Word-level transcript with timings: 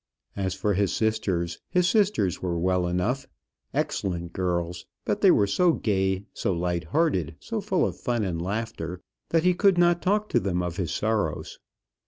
As 0.35 0.55
for 0.55 0.73
his 0.73 0.91
sisters 0.91 1.59
his 1.69 1.87
sisters 1.87 2.41
were 2.41 2.57
well 2.57 2.87
enough 2.87 3.27
excellent 3.71 4.33
girls; 4.33 4.87
but 5.05 5.21
they 5.21 5.29
were 5.29 5.45
so 5.45 5.73
gay, 5.73 6.23
so 6.33 6.53
light 6.53 6.85
hearted, 6.85 7.35
so 7.39 7.61
full 7.61 7.85
of 7.85 7.99
fun 7.99 8.23
and 8.23 8.41
laughter, 8.41 9.03
that 9.29 9.43
he 9.43 9.53
could 9.53 9.77
not 9.77 10.01
talk 10.01 10.27
to 10.29 10.39
them 10.39 10.63
of 10.63 10.77
his 10.77 10.89
sorrows. 10.91 11.59